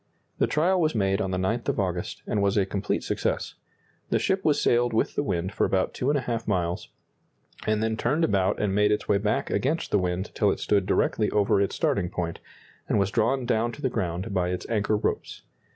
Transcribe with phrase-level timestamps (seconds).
[0.39, 3.53] The trial was made on the 9th of August, and was a complete success.
[4.09, 6.89] The ship was sailed with the wind for about 2½ miles,
[7.67, 10.87] and then turned about and made its way back against the wind till it stood
[10.87, 12.39] directly over its starting point,
[12.89, 15.43] and was drawn down to the ground by its anchor ropes.